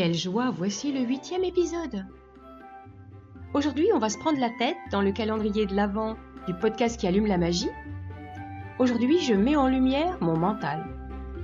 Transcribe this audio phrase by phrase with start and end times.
[0.00, 2.06] Quelle joie, voici le huitième épisode.
[3.52, 7.06] Aujourd'hui, on va se prendre la tête dans le calendrier de l'Avent du podcast qui
[7.06, 7.68] allume la magie.
[8.78, 10.86] Aujourd'hui, je mets en lumière mon mental.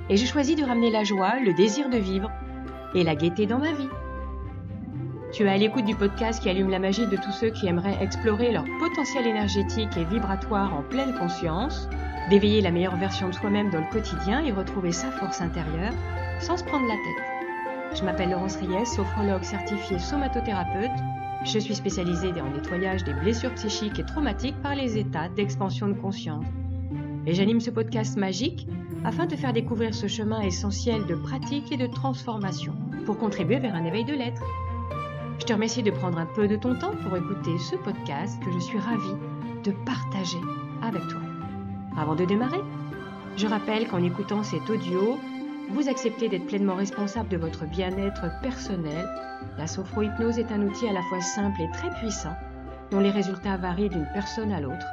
[0.08, 2.32] Et je choisis de ramener la joie, le désir de vivre
[2.94, 3.90] et la gaieté dans ma vie.
[5.34, 8.02] Tu es à l'écoute du podcast qui allume la magie de tous ceux qui aimeraient
[8.02, 11.90] explorer leur potentiel énergétique et vibratoire en pleine conscience,
[12.30, 15.92] d'éveiller la meilleure version de soi-même dans le quotidien et retrouver sa force intérieure
[16.40, 17.35] sans se prendre la tête.
[17.94, 20.90] Je m'appelle Laurence Ries, sophrologue certifiée somatothérapeute.
[21.44, 25.94] Je suis spécialisée le nettoyage des blessures psychiques et traumatiques par les états d'expansion de
[25.94, 26.44] conscience.
[27.26, 28.66] Et j'anime ce podcast magique
[29.04, 33.74] afin de faire découvrir ce chemin essentiel de pratique et de transformation pour contribuer vers
[33.74, 34.42] un éveil de l'être.
[35.38, 38.52] Je te remercie de prendre un peu de ton temps pour écouter ce podcast que
[38.52, 39.16] je suis ravie
[39.64, 40.40] de partager
[40.82, 41.20] avec toi.
[41.96, 42.62] Avant de démarrer,
[43.36, 45.18] je rappelle qu'en écoutant cet audio,
[45.68, 49.08] vous acceptez d'être pleinement responsable de votre bien-être personnel.
[49.58, 52.34] La sophro-hypnose est un outil à la fois simple et très puissant,
[52.90, 54.86] dont les résultats varient d'une personne à l'autre.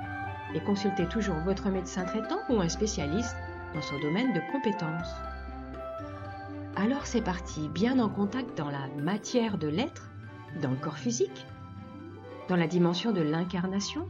[0.56, 3.36] Et consultez toujours votre médecin traitant ou un spécialiste
[3.74, 5.14] dans son domaine de compétences.
[6.76, 10.10] Alors c'est parti, bien en contact dans la matière de l'être,
[10.62, 11.46] dans le corps physique,
[12.50, 14.08] dans la dimension de l'incarnation,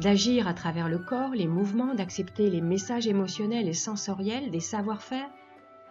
[0.00, 5.30] d'agir à travers le corps, les mouvements, d'accepter les messages émotionnels et sensoriels des savoir-faire,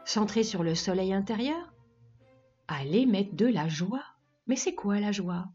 [0.05, 1.71] centrés sur le soleil intérieur
[2.67, 4.05] Allez mettre de la joie.
[4.47, 5.45] Mais c'est quoi la joie?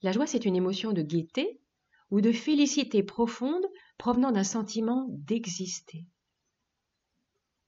[0.00, 1.60] La joie, c'est une émotion de gaieté
[2.10, 3.64] ou de félicité profonde
[3.98, 6.06] provenant d'un sentiment d'exister.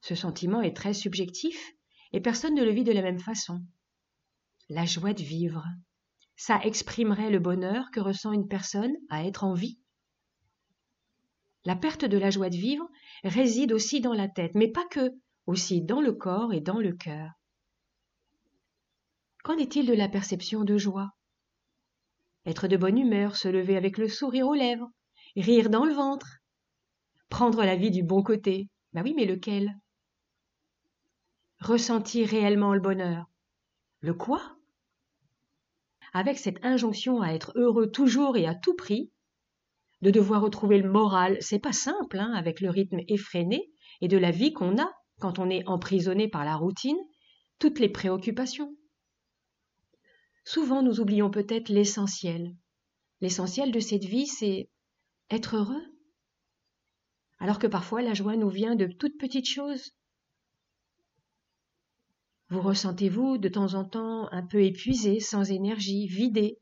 [0.01, 1.75] Ce sentiment est très subjectif
[2.13, 3.63] et personne ne le vit de la même façon.
[4.71, 5.65] La joie de vivre,
[6.39, 9.81] ça exprimerait le bonheur que ressent une personne à être en vie.
[11.65, 12.89] La perte de la joie de vivre
[13.25, 15.11] réside aussi dans la tête, mais pas que,
[15.47, 17.33] aussi dans le corps et dans le cœur.
[19.43, 21.11] Qu'en est-il de la perception de joie?
[22.47, 24.89] Être de bonne humeur, se lever avec le sourire aux lèvres,
[25.37, 26.39] rire dans le ventre,
[27.29, 28.69] prendre la vie du bon côté.
[28.93, 29.77] Ben oui, mais lequel?
[31.59, 33.27] Ressentir réellement le bonheur?
[34.01, 34.58] Le quoi?
[36.13, 39.11] Avec cette injonction à être heureux toujours et à tout prix,
[40.03, 43.71] de devoir retrouver le moral, c'est pas simple, hein, avec le rythme effréné
[44.01, 46.99] et de la vie qu'on a quand on est emprisonné par la routine,
[47.59, 48.77] toutes les préoccupations.
[50.45, 52.55] Souvent, nous oublions peut-être l'essentiel.
[53.21, 54.71] L'essentiel de cette vie, c'est
[55.31, 55.83] être heureux.
[57.39, 59.93] Alors que parfois, la joie nous vient de toutes petites choses,
[62.51, 66.59] vous ressentez-vous de temps en temps un peu épuisé, sans énergie, vidé,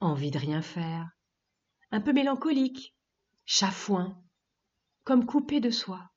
[0.00, 1.10] envie de rien faire,
[1.90, 2.94] un peu mélancolique,
[3.44, 4.22] chafouin,
[5.04, 6.10] comme coupé de soi.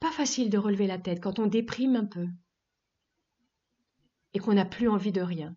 [0.00, 2.26] Pas facile de relever la tête quand on déprime un peu
[4.34, 5.56] et qu'on n'a plus envie de rien.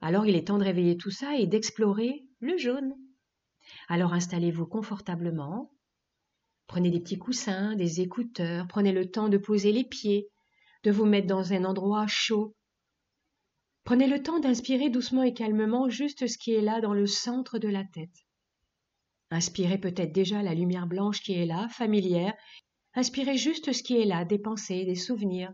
[0.00, 2.94] Alors il est temps de réveiller tout ça et d'explorer le jaune.
[3.88, 5.72] Alors installez-vous confortablement,
[6.70, 10.28] Prenez des petits coussins, des écouteurs, prenez le temps de poser les pieds,
[10.84, 12.54] de vous mettre dans un endroit chaud.
[13.82, 17.58] Prenez le temps d'inspirer doucement et calmement juste ce qui est là dans le centre
[17.58, 18.14] de la tête.
[19.32, 22.34] Inspirez peut-être déjà la lumière blanche qui est là, familière.
[22.94, 25.52] Inspirez juste ce qui est là, des pensées, des souvenirs.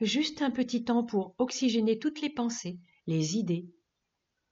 [0.00, 3.68] Juste un petit temps pour oxygéner toutes les pensées, les idées.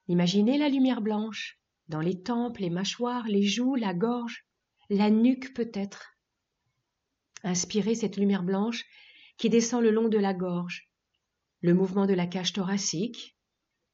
[0.07, 4.46] Imaginez la lumière blanche, dans les tempes, les mâchoires, les joues, la gorge
[4.89, 6.17] la nuque peut-être.
[7.43, 8.85] Inspirez cette lumière blanche
[9.37, 10.89] qui descend le long de la gorge,
[11.61, 13.37] le mouvement de la cage thoracique,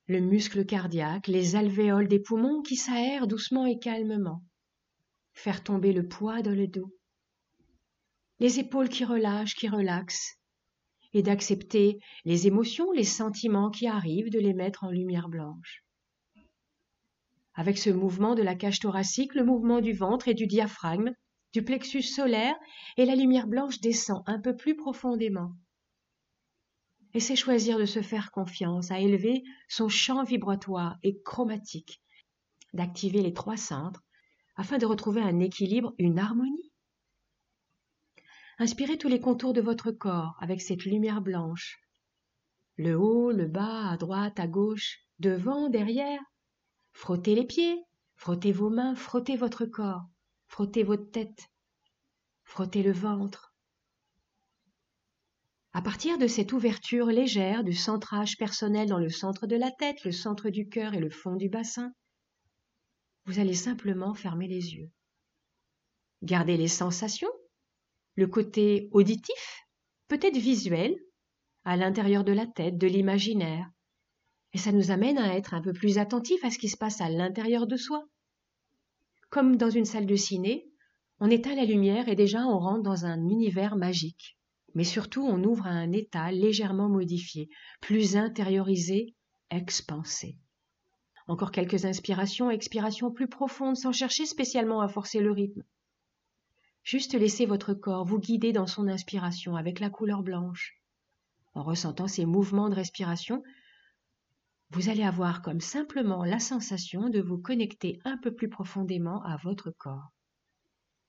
[0.08, 4.44] le muscle cardiaque, les alvéoles des poumons qui s'aèrent doucement et calmement.
[5.34, 6.94] Faire tomber le poids dans le dos.
[8.40, 10.38] Les épaules qui relâchent, qui relaxent.
[11.14, 15.84] Et d'accepter les émotions, les sentiments qui arrivent, de les mettre en lumière blanche.
[17.56, 21.14] Avec ce mouvement de la cage thoracique, le mouvement du ventre et du diaphragme,
[21.54, 22.56] du plexus solaire,
[22.98, 25.54] et la lumière blanche descend un peu plus profondément.
[27.14, 32.02] Et c'est choisir de se faire confiance, à élever son champ vibratoire et chromatique,
[32.74, 34.04] d'activer les trois centres,
[34.56, 36.72] afin de retrouver un équilibre, une harmonie.
[38.58, 41.80] Inspirez tous les contours de votre corps avec cette lumière blanche.
[42.78, 46.22] Le haut, le bas, à droite, à gauche, devant, derrière,
[46.94, 47.84] Frottez les pieds,
[48.16, 50.06] frottez vos mains, frottez votre corps,
[50.48, 51.50] frottez votre tête,
[52.44, 53.54] frottez le ventre.
[55.74, 60.04] À partir de cette ouverture légère du centrage personnel dans le centre de la tête,
[60.04, 61.92] le centre du cœur et le fond du bassin,
[63.26, 64.92] vous allez simplement fermer les yeux.
[66.22, 67.32] Gardez les sensations,
[68.16, 69.66] le côté auditif,
[70.08, 70.96] peut-être visuel,
[71.66, 73.73] à l'intérieur de la tête, de l'imaginaire.
[74.54, 77.02] Et ça nous amène à être un peu plus attentifs à ce qui se passe
[77.02, 78.08] à l'intérieur de soi.
[79.30, 80.68] Comme dans une salle de ciné,
[81.20, 84.38] on éteint la lumière et déjà on rentre dans un univers magique.
[84.76, 87.50] Mais surtout, on ouvre à un état légèrement modifié,
[87.82, 89.16] plus intériorisé,
[89.50, 90.38] expansé.
[91.28, 95.64] Encore quelques inspirations, expirations plus profondes sans chercher spécialement à forcer le rythme.
[96.84, 100.82] Juste laissez votre corps vous guider dans son inspiration avec la couleur blanche.
[101.54, 103.42] En ressentant ces mouvements de respiration,
[104.74, 109.38] vous allez avoir comme simplement la sensation de vous connecter un peu plus profondément à
[109.38, 110.12] votre corps.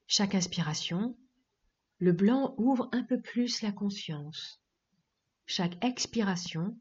[0.06, 1.16] Chaque inspiration,
[1.98, 4.60] le blanc ouvre un peu plus la conscience.
[5.46, 6.78] Chaque expiration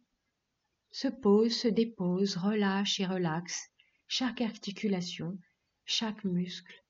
[0.91, 3.69] se pose, se dépose, relâche et relaxe
[4.07, 5.39] chaque articulation,
[5.85, 6.83] chaque muscle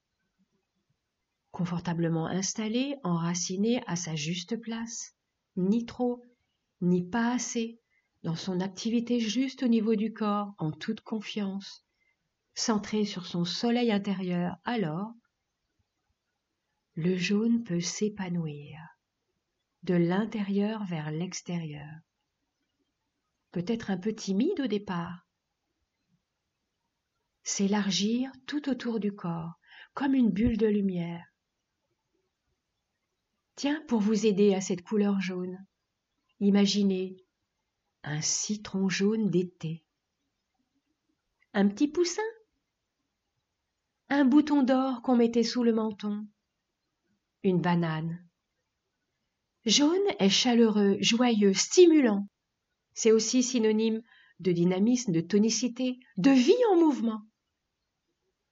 [1.54, 5.16] confortablement installé, enraciné à sa juste place,
[5.56, 6.24] ni trop,
[6.82, 7.80] ni pas assez,
[8.24, 11.86] dans son activité juste au niveau du corps, en toute confiance,
[12.56, 15.14] centré sur son soleil intérieur, alors
[16.96, 18.80] le jaune peut s'épanouir
[19.82, 21.90] de l'intérieur vers l'extérieur.
[23.52, 25.28] Peut-être un peu timide au départ.
[27.44, 29.60] S'élargir tout autour du corps,
[29.94, 31.26] comme une bulle de lumière.
[33.56, 35.58] Tiens, pour vous aider à cette couleur jaune,
[36.40, 37.23] imaginez
[38.04, 39.84] un citron jaune d'été,
[41.54, 42.22] un petit poussin,
[44.10, 46.28] un bouton d'or qu'on mettait sous le menton,
[47.44, 48.26] une banane.
[49.66, 52.28] Jaune est chaleureux, joyeux, stimulant.
[52.94, 54.02] C'est aussi synonyme
[54.40, 57.22] de dynamisme, de tonicité, de vie en mouvement.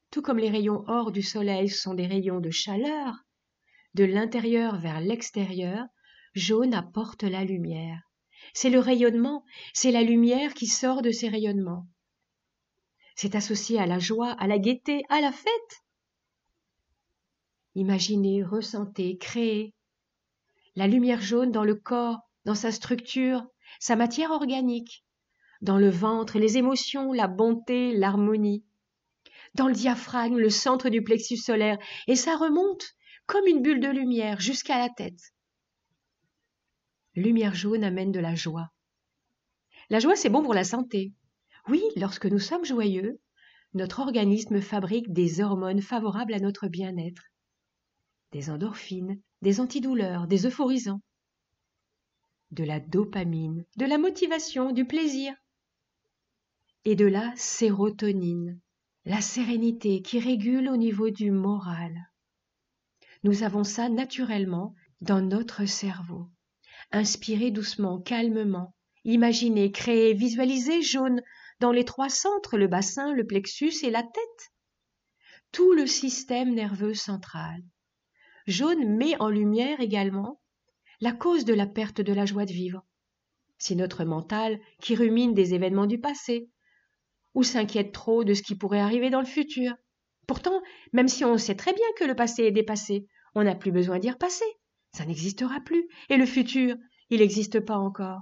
[0.10, 3.26] Tout comme les rayons or du soleil sont des rayons de chaleur,
[3.94, 5.86] de l'intérieur vers l'extérieur,
[6.34, 8.11] jaune apporte la lumière.
[8.54, 9.44] C'est le rayonnement,
[9.74, 11.88] c'est la lumière qui sort de ces rayonnements.
[13.16, 15.84] C'est associé à la joie, à la gaieté, à la fête.
[17.76, 19.74] Imaginez, ressentez, créez.
[20.76, 23.46] La lumière jaune dans le corps, dans sa structure,
[23.80, 25.06] sa matière organique,
[25.62, 28.66] dans le ventre, les émotions, la bonté, l'harmonie,
[29.54, 31.78] dans le diaphragme, le centre du plexus solaire,
[32.08, 32.96] et ça remonte
[33.26, 35.34] comme une bulle de lumière jusqu'à la tête.
[37.16, 38.72] Lumière jaune amène de la joie.
[39.90, 41.14] La joie, c'est bon pour la santé.
[41.68, 43.20] Oui, lorsque nous sommes joyeux,
[43.74, 47.24] notre organisme fabrique des hormones favorables à notre bien-être.
[48.32, 51.02] Des endorphines, des antidouleurs, des euphorisants.
[52.52, 55.34] De la dopamine, de la motivation, du plaisir.
[56.86, 58.60] Et de la sérotonine,
[59.04, 62.10] la sérénité qui régule au niveau du moral.
[63.24, 66.30] Nous avons ça naturellement dans notre cerveau.
[66.92, 68.76] Inspirez doucement, calmement.
[69.06, 71.22] Imaginez, créez, visualisez jaune
[71.60, 74.52] dans les trois centres, le bassin, le plexus et la tête.
[75.52, 77.62] Tout le système nerveux central.
[78.48, 80.42] Jaune met en lumière également
[81.00, 82.86] la cause de la perte de la joie de vivre.
[83.58, 86.50] C'est notre mental qui rumine des événements du passé,
[87.34, 89.74] ou s'inquiète trop de ce qui pourrait arriver dans le futur.
[90.28, 90.62] Pourtant,
[90.94, 94.00] même si on sait très bien que le passé est dépassé, on n'a plus besoin
[94.00, 94.46] d'y repasser.
[94.94, 95.88] Ça n'existera plus.
[96.10, 96.76] Et le futur,
[97.10, 98.22] il n'existe pas encore.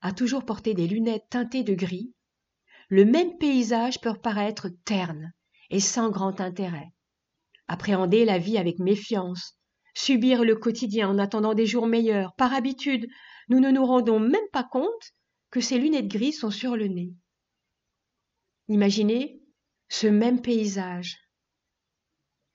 [0.00, 2.12] À toujours porter des lunettes teintées de gris,
[2.88, 5.32] le même paysage peut paraître terne
[5.70, 6.88] et sans grand intérêt.
[7.68, 9.56] Appréhender la vie avec méfiance,
[9.94, 13.06] subir le quotidien en attendant des jours meilleurs, par habitude,
[13.48, 15.12] nous ne nous rendons même pas compte
[15.50, 17.14] que ces lunettes grises sont sur le nez.
[18.68, 19.40] Imaginez
[19.88, 21.18] ce même paysage.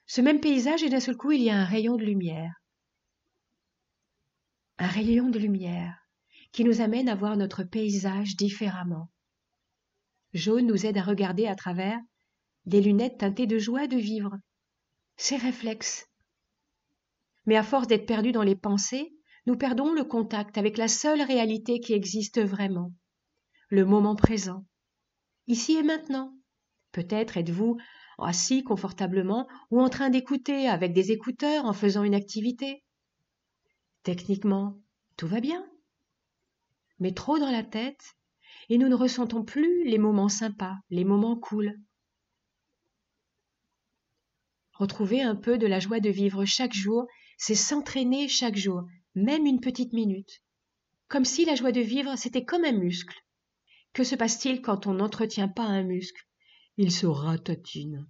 [0.06, 2.54] Ce même paysage et d'un seul coup il y a un rayon de lumière.
[4.80, 5.98] Un rayon de lumière
[6.52, 9.10] qui nous amène à voir notre paysage différemment.
[10.34, 12.00] Jaune nous aide à regarder à travers
[12.66, 14.38] des lunettes teintées de joie de vivre.
[15.16, 16.06] C'est réflexe.
[17.46, 19.14] Mais à force d'être perdus dans les pensées,
[19.48, 22.94] nous perdons le contact avec la seule réalité qui existe vraiment,
[23.70, 24.66] le moment présent,
[25.48, 26.36] ici et maintenant.
[26.92, 27.78] Peut-être êtes-vous
[28.20, 32.84] assis confortablement ou en train d'écouter avec des écouteurs en faisant une activité.
[34.08, 34.80] Techniquement,
[35.18, 35.70] tout va bien.
[36.98, 38.16] Mais trop dans la tête,
[38.70, 41.78] et nous ne ressentons plus les moments sympas, les moments cool.
[44.72, 47.06] Retrouver un peu de la joie de vivre chaque jour,
[47.38, 48.84] c'est s'entraîner chaque jour,
[49.14, 50.42] même une petite minute.
[51.10, 53.26] Comme si la joie de vivre, c'était comme un muscle.
[53.92, 56.26] Que se passe-t-il quand on n'entretient pas un muscle?
[56.78, 58.08] Il se ratatine.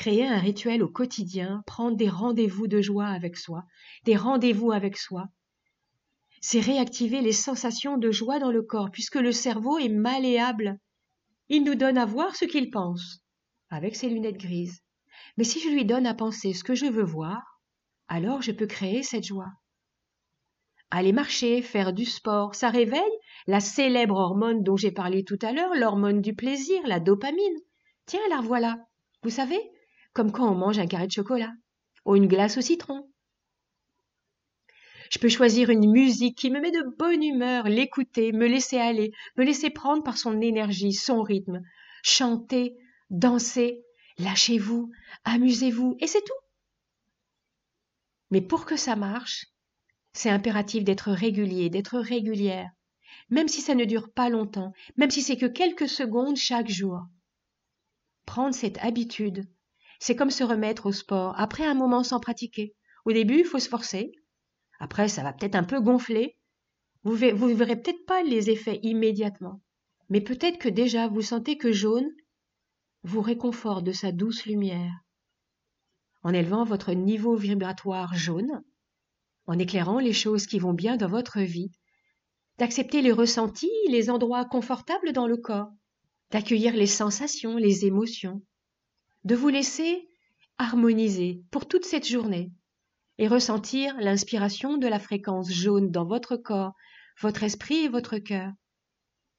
[0.00, 3.64] Créer un rituel au quotidien, prendre des rendez-vous de joie avec soi,
[4.06, 5.26] des rendez-vous avec soi,
[6.40, 10.78] c'est réactiver les sensations de joie dans le corps, puisque le cerveau est malléable.
[11.50, 13.20] Il nous donne à voir ce qu'il pense,
[13.68, 14.80] avec ses lunettes grises.
[15.36, 17.60] Mais si je lui donne à penser ce que je veux voir,
[18.08, 19.52] alors je peux créer cette joie.
[20.90, 23.02] Aller marcher, faire du sport, ça réveille
[23.46, 27.58] la célèbre hormone dont j'ai parlé tout à l'heure, l'hormone du plaisir, la dopamine.
[28.06, 28.78] Tiens, la voilà.
[29.22, 29.60] Vous savez,
[30.12, 31.52] comme quand on mange un carré de chocolat
[32.04, 33.10] ou une glace au citron.
[35.10, 39.12] Je peux choisir une musique qui me met de bonne humeur, l'écouter, me laisser aller,
[39.36, 41.62] me laisser prendre par son énergie, son rythme,
[42.02, 42.76] chanter,
[43.10, 43.84] danser,
[44.18, 44.92] lâchez-vous,
[45.24, 46.32] amusez-vous, et c'est tout.
[48.30, 49.46] Mais pour que ça marche,
[50.12, 52.70] c'est impératif d'être régulier, d'être régulière,
[53.30, 57.00] même si ça ne dure pas longtemps, même si c'est que quelques secondes chaque jour.
[58.26, 59.48] Prendre cette habitude,
[60.00, 62.74] c'est comme se remettre au sport après un moment sans pratiquer.
[63.04, 64.12] Au début, il faut se forcer,
[64.80, 66.38] après, ça va peut-être un peu gonfler.
[67.04, 69.60] Vous ne verrez peut-être pas les effets immédiatement.
[70.08, 72.10] Mais peut-être que déjà vous sentez que jaune
[73.02, 74.92] vous réconforte de sa douce lumière.
[76.22, 78.62] En élevant votre niveau vibratoire jaune,
[79.46, 81.70] en éclairant les choses qui vont bien dans votre vie,
[82.58, 85.70] d'accepter les ressentis, les endroits confortables dans le corps,
[86.30, 88.42] d'accueillir les sensations, les émotions,
[89.24, 90.08] de vous laisser
[90.58, 92.52] harmoniser pour toute cette journée,
[93.20, 96.72] et ressentir l'inspiration de la fréquence jaune dans votre corps,
[97.20, 98.50] votre esprit et votre cœur.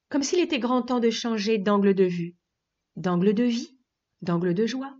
[0.08, 2.36] Comme s'il était grand temps de changer d'angle de vue,
[2.94, 3.76] d'angle de vie,
[4.20, 4.96] d'angle de joie.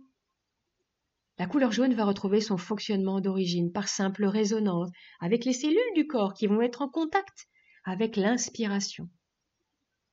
[1.39, 4.89] La couleur jaune va retrouver son fonctionnement d'origine par simple résonance
[5.21, 7.47] avec les cellules du corps qui vont être en contact
[7.85, 9.09] avec l'inspiration.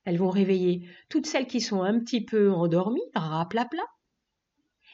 [0.04, 3.82] Elles vont réveiller toutes celles qui sont un petit peu endormies, raplapla,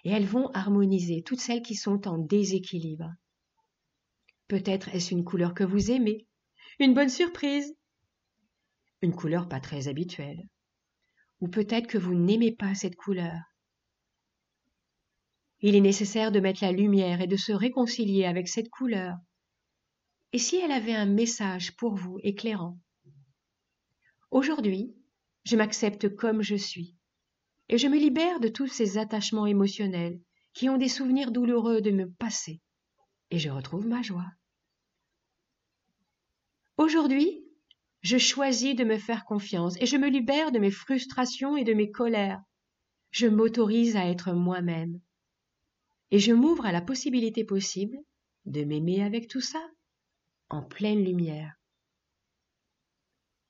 [0.07, 3.13] et elles vont harmoniser toutes celles qui sont en déséquilibre.
[4.47, 6.29] Peut-être est-ce une couleur que vous aimez.
[6.79, 7.77] Une bonne surprise.
[9.03, 10.49] Une couleur pas très habituelle.
[11.41, 13.37] Ou peut-être que vous n'aimez pas cette couleur.
[15.59, 19.17] Il est nécessaire de mettre la lumière et de se réconcilier avec cette couleur.
[20.33, 22.79] Et si elle avait un message pour vous éclairant?
[24.31, 24.95] Aujourd'hui,
[25.43, 26.96] je m'accepte comme je suis,
[27.69, 30.21] et je me libère de tous ces attachements émotionnels
[30.53, 32.61] qui ont des souvenirs douloureux de me passer
[33.31, 34.31] et je retrouve ma joie.
[36.77, 37.45] Aujourd'hui,
[38.03, 41.75] je choisis de me faire confiance et je me libère de mes frustrations et de
[41.75, 42.43] mes colères.
[43.11, 45.01] Je m'autorise à être moi-même.
[46.11, 47.97] Et je m'ouvre à la possibilité possible
[48.45, 49.65] de m'aimer avec tout ça,
[50.51, 51.57] en pleine lumière.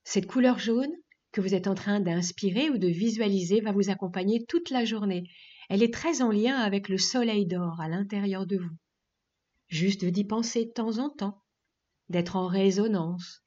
[0.04, 0.94] Cette couleur jaune
[1.36, 5.28] que vous êtes en train d'inspirer ou de visualiser va vous accompagner toute la journée.
[5.68, 8.76] Elle est très en lien avec le soleil d'or à l'intérieur de vous
[9.68, 11.42] juste d'y penser de temps en temps,
[12.08, 13.42] d'être en résonance.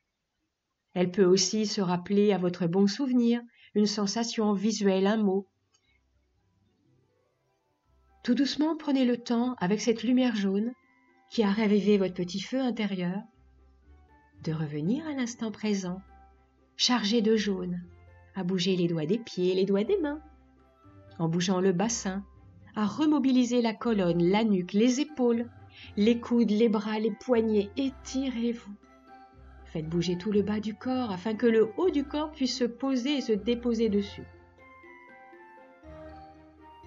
[0.94, 3.42] Elle peut aussi se rappeler à votre bon souvenir
[3.76, 5.48] une sensation visuelle, un mot.
[8.24, 10.74] Tout doucement, prenez le temps, avec cette lumière jaune
[11.32, 13.22] qui a ravivé votre petit feu intérieur,
[14.44, 16.02] de revenir à l'instant présent,
[16.80, 17.82] chargé de jaune,
[18.36, 20.22] à bouger les doigts des pieds, les doigts des mains,
[21.20, 22.24] en bougeant le bassin,
[22.74, 25.50] à remobiliser la colonne, la nuque, les épaules,
[25.98, 28.72] les coudes, les bras, les poignets, étirez-vous.
[29.66, 32.64] Faites bouger tout le bas du corps afin que le haut du corps puisse se
[32.64, 34.26] poser et se déposer dessus.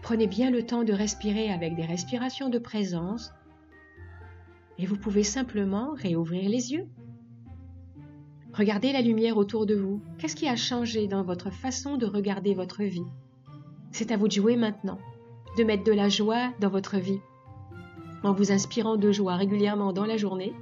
[0.00, 3.34] Prenez bien le temps de respirer avec des respirations de présence
[4.78, 6.88] et vous pouvez simplement réouvrir les yeux.
[8.52, 10.00] Regardez la lumière autour de vous.
[10.18, 13.06] Qu'est-ce qui a changé dans votre façon de regarder votre vie?
[13.90, 14.98] C'est à vous de jouer maintenant,
[15.56, 17.20] de mettre de la joie dans votre vie
[18.22, 20.54] en vous inspirant de joie régulièrement dans la journée,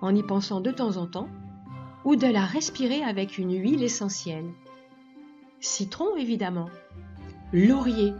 [0.00, 1.28] en y pensant de temps en temps,
[2.04, 4.50] ou de la respirer avec une huile essentielle.
[5.60, 6.68] Citron évidemment,
[7.52, 8.12] laurier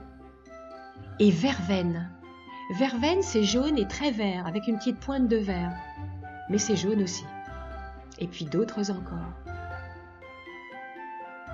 [1.19, 2.11] et verveine.
[2.79, 5.73] Verveine c'est jaune et très vert avec une petite pointe de vert,
[6.49, 7.25] mais c'est jaune aussi.
[8.19, 9.33] Et puis d'autres encore.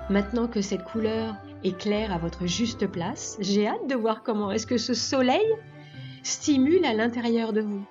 [0.09, 4.51] Maintenant que cette couleur est claire à votre juste place, j'ai hâte de voir comment
[4.51, 5.45] est-ce que ce soleil
[6.23, 7.85] stimule à l'intérieur de vous.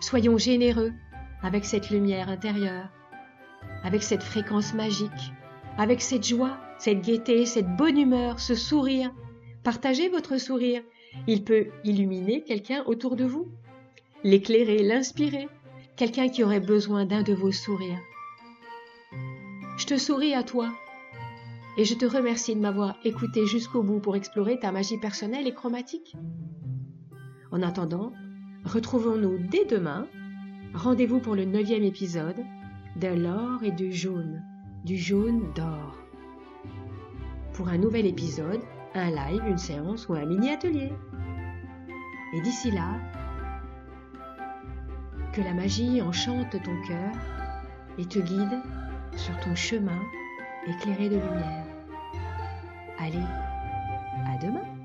[0.00, 0.92] Soyons généreux
[1.42, 2.88] avec cette lumière intérieure,
[3.84, 5.32] avec cette fréquence magique,
[5.76, 9.12] avec cette joie, cette gaieté, cette bonne humeur, ce sourire.
[9.64, 10.82] Partagez votre sourire.
[11.26, 13.48] Il peut illuminer quelqu'un autour de vous,
[14.24, 15.48] l'éclairer, l'inspirer,
[15.98, 18.00] quelqu'un qui aurait besoin d'un de vos sourires.
[19.76, 20.72] Je te souris à toi
[21.76, 25.54] et je te remercie de m'avoir écouté jusqu'au bout pour explorer ta magie personnelle et
[25.54, 26.16] chromatique.
[27.50, 28.12] En attendant,
[28.64, 30.06] retrouvons-nous dès demain.
[30.72, 32.44] Rendez-vous pour le neuvième épisode
[32.96, 34.40] de l'or et du jaune,
[34.84, 35.98] du jaune d'or.
[37.54, 38.60] Pour un nouvel épisode,
[38.94, 40.92] un live, une séance ou un mini-atelier.
[42.34, 43.00] Et d'ici là,
[45.32, 47.12] que la magie enchante ton cœur
[47.98, 48.62] et te guide
[49.16, 50.00] sur ton chemin
[50.66, 51.64] éclairé de lumière.
[52.98, 53.24] Allez,
[54.26, 54.77] à demain